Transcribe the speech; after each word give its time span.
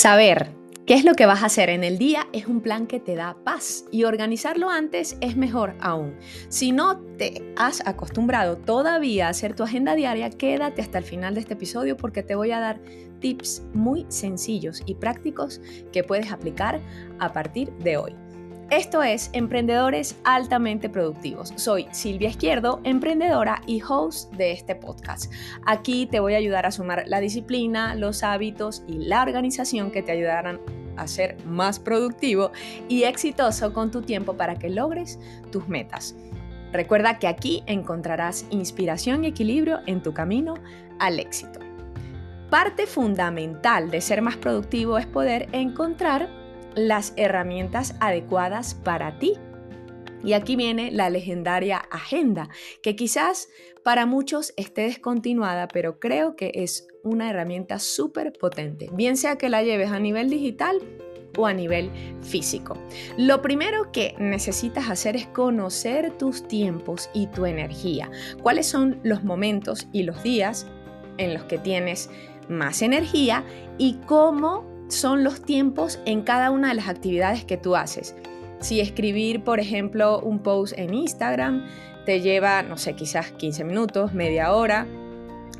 Saber 0.00 0.48
qué 0.86 0.94
es 0.94 1.04
lo 1.04 1.12
que 1.12 1.26
vas 1.26 1.42
a 1.42 1.46
hacer 1.46 1.68
en 1.68 1.84
el 1.84 1.98
día 1.98 2.26
es 2.32 2.46
un 2.46 2.62
plan 2.62 2.86
que 2.86 3.00
te 3.00 3.16
da 3.16 3.36
paz 3.44 3.84
y 3.90 4.04
organizarlo 4.04 4.70
antes 4.70 5.18
es 5.20 5.36
mejor 5.36 5.74
aún. 5.78 6.16
Si 6.48 6.72
no 6.72 6.96
te 7.18 7.52
has 7.58 7.86
acostumbrado 7.86 8.56
todavía 8.56 9.26
a 9.26 9.28
hacer 9.28 9.54
tu 9.54 9.62
agenda 9.62 9.94
diaria, 9.94 10.30
quédate 10.30 10.80
hasta 10.80 10.96
el 10.96 11.04
final 11.04 11.34
de 11.34 11.40
este 11.40 11.52
episodio 11.52 11.98
porque 11.98 12.22
te 12.22 12.34
voy 12.34 12.50
a 12.50 12.60
dar 12.60 12.80
tips 13.20 13.62
muy 13.74 14.06
sencillos 14.08 14.82
y 14.86 14.94
prácticos 14.94 15.60
que 15.92 16.02
puedes 16.02 16.32
aplicar 16.32 16.80
a 17.18 17.34
partir 17.34 17.70
de 17.80 17.98
hoy. 17.98 18.29
Esto 18.70 19.02
es 19.02 19.30
Emprendedores 19.32 20.16
Altamente 20.22 20.88
Productivos. 20.88 21.52
Soy 21.56 21.88
Silvia 21.90 22.28
Izquierdo, 22.28 22.80
emprendedora 22.84 23.62
y 23.66 23.82
host 23.82 24.32
de 24.34 24.52
este 24.52 24.76
podcast. 24.76 25.32
Aquí 25.66 26.06
te 26.06 26.20
voy 26.20 26.34
a 26.34 26.36
ayudar 26.36 26.66
a 26.66 26.70
sumar 26.70 27.02
la 27.08 27.18
disciplina, 27.18 27.96
los 27.96 28.22
hábitos 28.22 28.84
y 28.86 28.92
la 28.92 29.22
organización 29.22 29.90
que 29.90 30.04
te 30.04 30.12
ayudarán 30.12 30.60
a 30.96 31.08
ser 31.08 31.36
más 31.44 31.80
productivo 31.80 32.52
y 32.88 33.02
exitoso 33.02 33.72
con 33.72 33.90
tu 33.90 34.02
tiempo 34.02 34.34
para 34.34 34.54
que 34.54 34.70
logres 34.70 35.18
tus 35.50 35.66
metas. 35.66 36.14
Recuerda 36.72 37.18
que 37.18 37.26
aquí 37.26 37.64
encontrarás 37.66 38.46
inspiración 38.50 39.24
y 39.24 39.28
equilibrio 39.28 39.80
en 39.86 40.00
tu 40.00 40.14
camino 40.14 40.54
al 41.00 41.18
éxito. 41.18 41.58
Parte 42.50 42.86
fundamental 42.86 43.90
de 43.90 44.00
ser 44.00 44.22
más 44.22 44.36
productivo 44.36 44.96
es 44.96 45.06
poder 45.06 45.48
encontrar 45.50 46.39
las 46.74 47.12
herramientas 47.16 47.94
adecuadas 48.00 48.74
para 48.74 49.18
ti. 49.18 49.34
Y 50.22 50.34
aquí 50.34 50.54
viene 50.54 50.90
la 50.90 51.08
legendaria 51.08 51.78
agenda, 51.78 52.50
que 52.82 52.94
quizás 52.94 53.48
para 53.82 54.04
muchos 54.04 54.52
esté 54.56 54.82
descontinuada, 54.82 55.66
pero 55.68 55.98
creo 55.98 56.36
que 56.36 56.52
es 56.54 56.88
una 57.02 57.30
herramienta 57.30 57.78
súper 57.78 58.32
potente, 58.34 58.90
bien 58.92 59.16
sea 59.16 59.36
que 59.36 59.48
la 59.48 59.62
lleves 59.62 59.90
a 59.90 59.98
nivel 59.98 60.28
digital 60.28 60.78
o 61.38 61.46
a 61.46 61.54
nivel 61.54 61.90
físico. 62.22 62.76
Lo 63.16 63.40
primero 63.40 63.92
que 63.92 64.14
necesitas 64.18 64.90
hacer 64.90 65.16
es 65.16 65.26
conocer 65.28 66.16
tus 66.18 66.46
tiempos 66.46 67.08
y 67.14 67.28
tu 67.28 67.46
energía. 67.46 68.10
¿Cuáles 68.42 68.66
son 68.66 69.00
los 69.02 69.24
momentos 69.24 69.88
y 69.92 70.02
los 70.02 70.22
días 70.22 70.66
en 71.18 71.34
los 71.34 71.44
que 71.44 71.58
tienes 71.58 72.10
más 72.48 72.82
energía 72.82 73.44
y 73.78 73.94
cómo 74.06 74.69
son 74.90 75.24
los 75.24 75.42
tiempos 75.42 75.98
en 76.04 76.22
cada 76.22 76.50
una 76.50 76.68
de 76.68 76.74
las 76.74 76.88
actividades 76.88 77.44
que 77.44 77.56
tú 77.56 77.76
haces. 77.76 78.14
Si 78.60 78.80
escribir, 78.80 79.42
por 79.42 79.60
ejemplo, 79.60 80.20
un 80.20 80.40
post 80.40 80.74
en 80.76 80.92
Instagram 80.92 81.64
te 82.04 82.20
lleva, 82.20 82.62
no 82.62 82.76
sé, 82.76 82.94
quizás 82.94 83.32
15 83.32 83.64
minutos, 83.64 84.12
media 84.12 84.52
hora, 84.52 84.86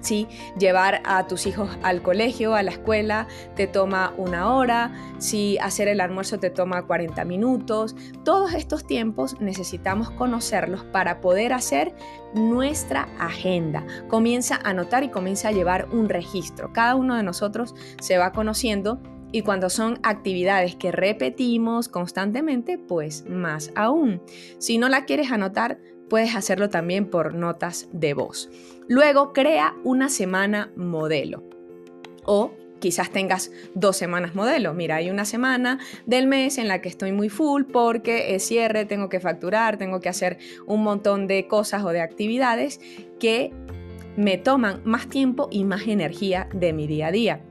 si 0.00 0.26
llevar 0.58 1.02
a 1.04 1.26
tus 1.26 1.46
hijos 1.46 1.68
al 1.82 2.02
colegio, 2.02 2.54
a 2.54 2.62
la 2.62 2.70
escuela, 2.70 3.26
te 3.54 3.66
toma 3.66 4.14
una 4.16 4.54
hora. 4.54 4.92
Si 5.18 5.58
hacer 5.58 5.88
el 5.88 6.00
almuerzo 6.00 6.38
te 6.38 6.50
toma 6.50 6.86
40 6.86 7.24
minutos. 7.24 7.94
Todos 8.24 8.54
estos 8.54 8.86
tiempos 8.86 9.38
necesitamos 9.40 10.10
conocerlos 10.10 10.84
para 10.84 11.20
poder 11.20 11.52
hacer 11.52 11.94
nuestra 12.34 13.08
agenda. 13.18 13.84
Comienza 14.08 14.56
a 14.56 14.70
anotar 14.70 15.04
y 15.04 15.10
comienza 15.10 15.48
a 15.48 15.52
llevar 15.52 15.88
un 15.92 16.08
registro. 16.08 16.72
Cada 16.72 16.94
uno 16.94 17.16
de 17.16 17.22
nosotros 17.22 17.74
se 18.00 18.16
va 18.16 18.32
conociendo 18.32 19.00
y 19.32 19.42
cuando 19.42 19.70
son 19.70 19.98
actividades 20.02 20.76
que 20.76 20.92
repetimos 20.92 21.88
constantemente, 21.88 22.78
pues 22.78 23.24
más 23.28 23.72
aún. 23.74 24.22
Si 24.58 24.78
no 24.78 24.88
la 24.88 25.04
quieres 25.04 25.30
anotar, 25.30 25.78
puedes 26.08 26.34
hacerlo 26.34 26.68
también 26.68 27.06
por 27.06 27.34
notas 27.34 27.88
de 27.92 28.14
voz. 28.14 28.50
Luego, 28.88 29.32
crea 29.32 29.74
una 29.84 30.08
semana 30.08 30.72
modelo. 30.76 31.44
O 32.24 32.52
quizás 32.80 33.10
tengas 33.10 33.52
dos 33.74 33.96
semanas 33.96 34.34
modelo. 34.34 34.74
Mira, 34.74 34.96
hay 34.96 35.10
una 35.10 35.24
semana 35.24 35.78
del 36.06 36.26
mes 36.26 36.58
en 36.58 36.66
la 36.66 36.80
que 36.80 36.88
estoy 36.88 37.12
muy 37.12 37.28
full 37.28 37.64
porque 37.64 38.34
es 38.34 38.44
cierre, 38.44 38.86
tengo 38.86 39.08
que 39.08 39.20
facturar, 39.20 39.76
tengo 39.76 40.00
que 40.00 40.08
hacer 40.08 40.38
un 40.66 40.82
montón 40.82 41.26
de 41.26 41.46
cosas 41.46 41.84
o 41.84 41.90
de 41.90 42.00
actividades 42.00 42.80
que 43.20 43.52
me 44.16 44.38
toman 44.38 44.80
más 44.84 45.08
tiempo 45.08 45.48
y 45.52 45.64
más 45.64 45.86
energía 45.86 46.48
de 46.52 46.72
mi 46.72 46.86
día 46.86 47.08
a 47.08 47.12
día 47.12 47.44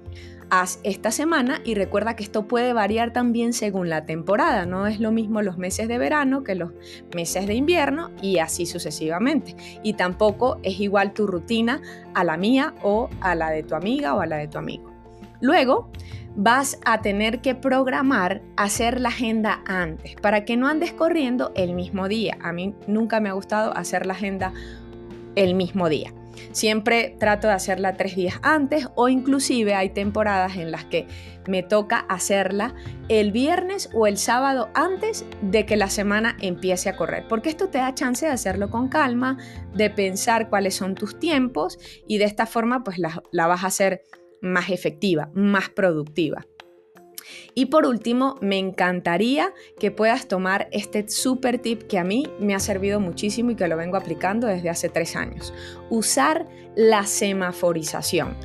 haz 0.49 0.79
esta 0.83 1.11
semana 1.11 1.61
y 1.63 1.75
recuerda 1.75 2.15
que 2.15 2.23
esto 2.23 2.47
puede 2.47 2.73
variar 2.73 3.13
también 3.13 3.53
según 3.53 3.89
la 3.89 4.05
temporada. 4.05 4.65
No 4.65 4.87
es 4.87 4.99
lo 4.99 5.11
mismo 5.11 5.41
los 5.41 5.57
meses 5.57 5.87
de 5.87 5.97
verano 5.97 6.43
que 6.43 6.55
los 6.55 6.71
meses 7.15 7.47
de 7.47 7.53
invierno 7.53 8.11
y 8.21 8.39
así 8.39 8.65
sucesivamente. 8.65 9.55
Y 9.83 9.93
tampoco 9.93 10.59
es 10.63 10.79
igual 10.79 11.13
tu 11.13 11.27
rutina 11.27 11.81
a 12.13 12.23
la 12.23 12.37
mía 12.37 12.73
o 12.81 13.09
a 13.21 13.35
la 13.35 13.49
de 13.51 13.63
tu 13.63 13.75
amiga 13.75 14.15
o 14.15 14.21
a 14.21 14.25
la 14.25 14.37
de 14.37 14.47
tu 14.47 14.57
amigo. 14.57 14.91
Luego, 15.41 15.89
vas 16.35 16.79
a 16.85 17.01
tener 17.01 17.41
que 17.41 17.55
programar 17.55 18.41
hacer 18.57 18.99
la 18.99 19.09
agenda 19.09 19.61
antes 19.65 20.15
para 20.15 20.45
que 20.45 20.57
no 20.57 20.67
andes 20.67 20.93
corriendo 20.93 21.51
el 21.55 21.73
mismo 21.73 22.07
día. 22.07 22.37
A 22.41 22.51
mí 22.51 22.75
nunca 22.87 23.19
me 23.19 23.29
ha 23.29 23.33
gustado 23.33 23.75
hacer 23.75 24.05
la 24.05 24.13
agenda 24.13 24.53
el 25.35 25.55
mismo 25.55 25.89
día. 25.89 26.13
Siempre 26.51 27.15
trato 27.19 27.47
de 27.47 27.53
hacerla 27.53 27.93
tres 27.93 28.15
días 28.15 28.39
antes 28.41 28.87
o 28.95 29.09
inclusive 29.09 29.75
hay 29.75 29.89
temporadas 29.89 30.57
en 30.57 30.71
las 30.71 30.85
que 30.85 31.07
me 31.47 31.63
toca 31.63 31.99
hacerla 32.09 32.75
el 33.07 33.31
viernes 33.31 33.89
o 33.93 34.07
el 34.07 34.17
sábado 34.17 34.69
antes 34.73 35.25
de 35.41 35.65
que 35.65 35.77
la 35.77 35.89
semana 35.89 36.37
empiece 36.41 36.89
a 36.89 36.95
correr, 36.95 37.25
porque 37.27 37.49
esto 37.49 37.69
te 37.69 37.79
da 37.79 37.95
chance 37.95 38.25
de 38.25 38.31
hacerlo 38.31 38.69
con 38.69 38.87
calma, 38.87 39.37
de 39.73 39.89
pensar 39.89 40.49
cuáles 40.49 40.75
son 40.75 40.95
tus 40.95 41.19
tiempos 41.19 41.79
y 42.07 42.17
de 42.17 42.25
esta 42.25 42.45
forma 42.45 42.83
pues 42.83 42.99
la, 42.99 43.23
la 43.31 43.47
vas 43.47 43.63
a 43.63 43.67
hacer 43.67 44.03
más 44.41 44.69
efectiva, 44.69 45.31
más 45.33 45.69
productiva. 45.69 46.45
Y 47.53 47.67
por 47.67 47.85
último, 47.85 48.35
me 48.41 48.57
encantaría 48.57 49.53
que 49.79 49.91
puedas 49.91 50.27
tomar 50.27 50.67
este 50.71 51.07
super 51.09 51.59
tip 51.59 51.83
que 51.83 51.97
a 51.97 52.03
mí 52.03 52.27
me 52.39 52.55
ha 52.55 52.59
servido 52.59 52.99
muchísimo 52.99 53.51
y 53.51 53.55
que 53.55 53.67
lo 53.67 53.77
vengo 53.77 53.97
aplicando 53.97 54.47
desde 54.47 54.69
hace 54.69 54.89
tres 54.89 55.15
años. 55.15 55.53
Usar 55.89 56.47
la 56.75 57.05
semaforización. 57.05 58.35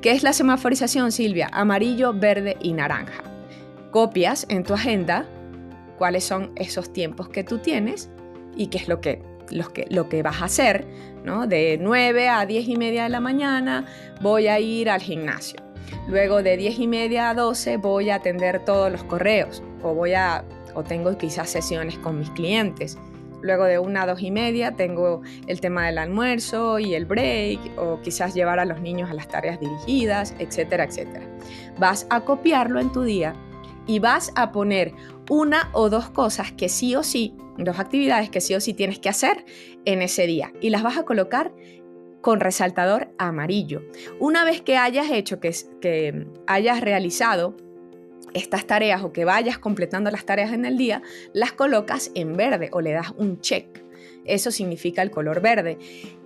¿Qué 0.00 0.12
es 0.12 0.22
la 0.22 0.32
semaforización, 0.32 1.10
Silvia? 1.10 1.48
Amarillo, 1.52 2.12
verde 2.12 2.56
y 2.60 2.72
naranja. 2.72 3.24
Copias 3.90 4.46
en 4.48 4.62
tu 4.62 4.74
agenda 4.74 5.26
cuáles 5.96 6.24
son 6.24 6.52
esos 6.56 6.92
tiempos 6.92 7.28
que 7.28 7.42
tú 7.42 7.58
tienes 7.58 8.08
y 8.56 8.68
qué 8.68 8.78
es 8.78 8.88
lo 8.88 9.00
que, 9.00 9.22
que, 9.74 9.86
lo 9.90 10.08
que 10.08 10.22
vas 10.22 10.40
a 10.40 10.44
hacer. 10.44 10.86
¿no? 11.24 11.46
De 11.46 11.78
9 11.80 12.28
a 12.28 12.46
10 12.46 12.68
y 12.68 12.76
media 12.76 13.02
de 13.04 13.08
la 13.08 13.20
mañana 13.20 13.86
voy 14.20 14.46
a 14.46 14.60
ir 14.60 14.88
al 14.88 15.00
gimnasio 15.00 15.67
Luego 16.08 16.42
de 16.42 16.56
10 16.56 16.78
y 16.78 16.86
media 16.86 17.30
a 17.30 17.34
12 17.34 17.76
voy 17.76 18.10
a 18.10 18.16
atender 18.16 18.64
todos 18.64 18.90
los 18.90 19.04
correos 19.04 19.62
o 19.82 19.94
voy 19.94 20.14
a 20.14 20.44
o 20.74 20.84
tengo 20.84 21.16
quizás 21.18 21.50
sesiones 21.50 21.98
con 21.98 22.18
mis 22.18 22.30
clientes. 22.30 22.98
Luego 23.40 23.64
de 23.64 23.78
una 23.78 24.02
a 24.02 24.06
dos 24.06 24.22
y 24.22 24.30
media 24.30 24.72
tengo 24.72 25.22
el 25.46 25.60
tema 25.60 25.86
del 25.86 25.98
almuerzo 25.98 26.78
y 26.78 26.94
el 26.94 27.04
break 27.04 27.60
o 27.76 28.00
quizás 28.02 28.34
llevar 28.34 28.58
a 28.58 28.64
los 28.64 28.80
niños 28.80 29.10
a 29.10 29.14
las 29.14 29.28
tareas 29.28 29.60
dirigidas, 29.60 30.34
etcétera, 30.38 30.84
etcétera. 30.84 31.26
Vas 31.78 32.06
a 32.10 32.24
copiarlo 32.24 32.80
en 32.80 32.90
tu 32.90 33.02
día 33.02 33.34
y 33.86 34.00
vas 34.00 34.32
a 34.34 34.50
poner 34.50 34.92
una 35.30 35.70
o 35.72 35.88
dos 35.88 36.10
cosas 36.10 36.52
que 36.52 36.68
sí 36.68 36.96
o 36.96 37.02
sí, 37.02 37.36
dos 37.56 37.78
actividades 37.78 38.28
que 38.30 38.40
sí 38.40 38.54
o 38.54 38.60
sí 38.60 38.74
tienes 38.74 38.98
que 38.98 39.08
hacer 39.08 39.44
en 39.84 40.02
ese 40.02 40.26
día 40.26 40.52
y 40.60 40.70
las 40.70 40.82
vas 40.82 40.98
a 40.98 41.04
colocar 41.04 41.52
con 42.20 42.40
resaltador 42.40 43.08
amarillo. 43.18 43.82
Una 44.18 44.44
vez 44.44 44.60
que 44.60 44.76
hayas 44.76 45.10
hecho, 45.10 45.40
que, 45.40 46.26
hayas 46.46 46.80
realizado 46.80 47.56
estas 48.34 48.66
tareas 48.66 49.02
o 49.02 49.12
que 49.12 49.24
vayas 49.24 49.58
completando 49.58 50.10
las 50.10 50.26
tareas 50.26 50.52
en 50.52 50.64
el 50.64 50.76
día, 50.76 51.02
las 51.32 51.52
colocas 51.52 52.10
en 52.14 52.36
verde 52.36 52.68
o 52.72 52.80
le 52.80 52.92
das 52.92 53.12
un 53.16 53.40
check. 53.40 53.82
Eso 54.24 54.50
significa 54.50 55.00
el 55.02 55.10
color 55.10 55.40
verde. 55.40 55.78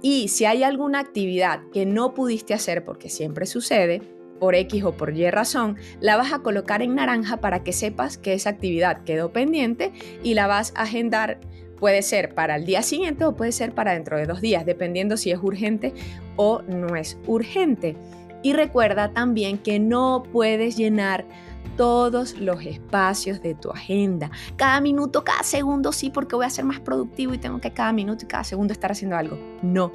Y 0.02 0.28
si 0.28 0.44
hay 0.44 0.64
alguna 0.64 0.98
actividad 0.98 1.60
que 1.72 1.86
no 1.86 2.14
pudiste 2.14 2.52
hacer, 2.52 2.84
porque 2.84 3.08
siempre 3.08 3.46
sucede, 3.46 4.02
por 4.40 4.56
X 4.56 4.82
o 4.82 4.96
por 4.96 5.16
Y 5.16 5.30
razón, 5.30 5.76
la 6.00 6.16
vas 6.16 6.32
a 6.32 6.40
colocar 6.40 6.82
en 6.82 6.96
naranja 6.96 7.36
para 7.36 7.62
que 7.62 7.72
sepas 7.72 8.18
que 8.18 8.32
esa 8.32 8.50
actividad 8.50 9.04
quedó 9.04 9.32
pendiente 9.32 9.92
y 10.24 10.34
la 10.34 10.48
vas 10.48 10.72
a 10.74 10.82
agendar 10.82 11.38
Puede 11.82 12.02
ser 12.02 12.32
para 12.32 12.54
el 12.54 12.64
día 12.64 12.80
siguiente 12.84 13.24
o 13.24 13.34
puede 13.34 13.50
ser 13.50 13.74
para 13.74 13.94
dentro 13.94 14.16
de 14.16 14.24
dos 14.24 14.40
días, 14.40 14.64
dependiendo 14.64 15.16
si 15.16 15.32
es 15.32 15.40
urgente 15.42 15.92
o 16.36 16.62
no 16.68 16.94
es 16.94 17.18
urgente. 17.26 17.96
Y 18.40 18.52
recuerda 18.52 19.12
también 19.12 19.58
que 19.58 19.80
no 19.80 20.22
puedes 20.30 20.76
llenar 20.76 21.24
todos 21.76 22.38
los 22.38 22.64
espacios 22.64 23.42
de 23.42 23.56
tu 23.56 23.70
agenda. 23.70 24.30
Cada 24.54 24.80
minuto, 24.80 25.24
cada 25.24 25.42
segundo, 25.42 25.90
sí, 25.90 26.10
porque 26.10 26.36
voy 26.36 26.46
a 26.46 26.50
ser 26.50 26.64
más 26.64 26.78
productivo 26.78 27.34
y 27.34 27.38
tengo 27.38 27.60
que 27.60 27.72
cada 27.72 27.92
minuto 27.92 28.26
y 28.26 28.28
cada 28.28 28.44
segundo 28.44 28.72
estar 28.72 28.92
haciendo 28.92 29.16
algo. 29.16 29.36
No, 29.62 29.90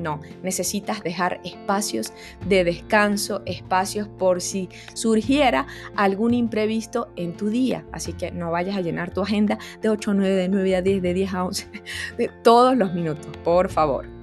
no, 0.00 0.20
necesitas 0.42 1.02
dejar 1.02 1.40
espacios 1.44 2.12
de 2.46 2.64
descanso, 2.64 3.42
espacios 3.46 4.08
por 4.08 4.40
si 4.40 4.68
surgiera 4.94 5.66
algún 5.96 6.34
imprevisto 6.34 7.12
en 7.16 7.36
tu 7.36 7.48
día. 7.48 7.84
Así 7.92 8.12
que 8.12 8.30
no 8.30 8.50
vayas 8.50 8.76
a 8.76 8.80
llenar 8.80 9.12
tu 9.12 9.22
agenda 9.22 9.58
de 9.80 9.88
8 9.88 10.10
a 10.10 10.14
9, 10.14 10.34
de 10.34 10.48
9 10.48 10.76
a 10.76 10.82
10, 10.82 11.02
de 11.02 11.14
10 11.14 11.34
a 11.34 11.44
11, 11.44 11.68
de 12.16 12.28
todos 12.42 12.76
los 12.76 12.92
minutos, 12.94 13.28
por 13.44 13.68
favor. 13.68 14.19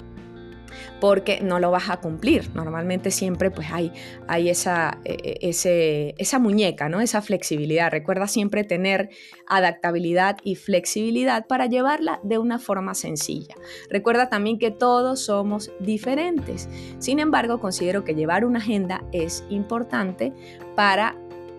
Porque 0.99 1.39
no 1.41 1.59
lo 1.59 1.71
vas 1.71 1.89
a 1.89 1.97
cumplir. 1.97 2.49
Normalmente 2.53 3.11
siempre 3.11 3.51
pues 3.51 3.67
hay, 3.71 3.91
hay 4.27 4.49
esa, 4.49 4.99
e, 5.05 5.13
e, 5.23 5.49
ese, 5.49 6.15
esa 6.17 6.39
muñeca, 6.39 6.89
¿no? 6.89 7.01
esa 7.01 7.21
flexibilidad. 7.21 7.91
Recuerda 7.91 8.27
siempre 8.27 8.63
tener 8.63 9.09
adaptabilidad 9.47 10.37
y 10.43 10.55
flexibilidad 10.55 11.47
para 11.47 11.67
llevarla 11.67 12.19
de 12.23 12.37
una 12.37 12.59
forma 12.59 12.93
sencilla. 12.95 13.55
Recuerda 13.89 14.29
también 14.29 14.59
que 14.59 14.71
todos 14.71 15.21
somos 15.21 15.71
diferentes. 15.79 16.69
Sin 16.99 17.19
embargo, 17.19 17.59
considero 17.59 18.03
que 18.03 18.15
llevar 18.15 18.45
una 18.45 18.59
agenda 18.59 19.03
es 19.11 19.43
importante 19.49 20.33
para 20.75 21.15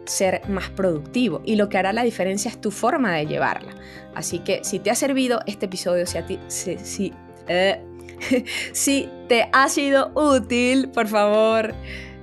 ser 0.09 0.49
más 0.49 0.71
productivo 0.71 1.43
y 1.45 1.57
lo 1.57 1.69
que 1.69 1.79
hará 1.79 1.93
la 1.93 2.03
diferencia 2.03 2.51
es 2.51 2.61
tu 2.61 2.71
forma 2.71 3.13
de 3.13 3.27
llevarla. 3.27 3.75
Así 4.15 4.41
que 4.41 4.65
si 4.65 4.79
te 4.79 4.91
ha 4.91 4.95
servido 4.95 5.41
este 5.47 5.67
episodio, 5.67 6.07
si, 6.07 6.19
a 6.19 6.27
ti, 6.27 6.39
eh, 7.47 7.85
si, 8.73 9.09
te 9.29 9.49
ha 9.53 9.69
sido 9.69 10.11
útil, 10.15 10.91
por 10.91 11.09
favor, 11.09 11.75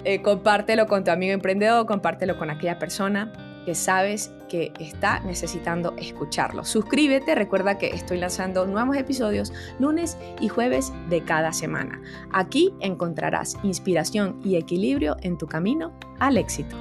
eh, 0.03 0.21
compártelo 0.21 0.87
con 0.87 1.03
tu 1.03 1.11
amigo 1.11 1.33
emprendedor, 1.33 1.85
compártelo 1.85 2.37
con 2.37 2.49
aquella 2.49 2.79
persona 2.79 3.31
que 3.65 3.75
sabes 3.75 4.31
que 4.47 4.71
está 4.79 5.19
necesitando 5.21 5.95
escucharlo. 5.97 6.63
Suscríbete, 6.63 7.33
recuerda 7.33 7.77
que 7.77 7.87
estoy 7.87 8.19
lanzando 8.19 8.67
nuevos 8.67 8.95
episodios 8.95 9.51
lunes 9.79 10.17
y 10.39 10.47
jueves 10.47 10.93
de 11.09 11.23
cada 11.23 11.51
semana. 11.51 11.99
Aquí 12.31 12.73
encontrarás 12.79 13.57
inspiración 13.63 14.39
y 14.43 14.55
equilibrio 14.55 15.17
en 15.21 15.37
tu 15.37 15.47
camino 15.47 15.97
al 16.19 16.37
éxito. 16.37 16.77